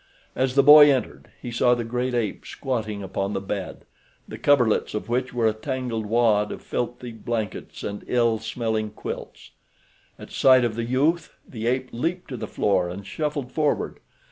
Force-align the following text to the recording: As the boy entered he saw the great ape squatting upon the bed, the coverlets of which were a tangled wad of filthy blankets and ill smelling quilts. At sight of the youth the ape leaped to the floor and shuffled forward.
As 0.35 0.55
the 0.55 0.63
boy 0.63 0.91
entered 0.91 1.29
he 1.39 1.51
saw 1.51 1.75
the 1.75 1.83
great 1.83 2.15
ape 2.15 2.43
squatting 2.47 3.03
upon 3.03 3.33
the 3.33 3.39
bed, 3.39 3.85
the 4.27 4.39
coverlets 4.39 4.95
of 4.95 5.09
which 5.09 5.31
were 5.31 5.45
a 5.45 5.53
tangled 5.53 6.07
wad 6.07 6.51
of 6.51 6.63
filthy 6.63 7.11
blankets 7.11 7.83
and 7.83 8.03
ill 8.07 8.39
smelling 8.39 8.89
quilts. 8.89 9.51
At 10.17 10.31
sight 10.31 10.65
of 10.65 10.73
the 10.73 10.85
youth 10.85 11.35
the 11.47 11.67
ape 11.67 11.89
leaped 11.91 12.29
to 12.29 12.37
the 12.37 12.47
floor 12.47 12.89
and 12.89 13.05
shuffled 13.05 13.51
forward. 13.51 13.99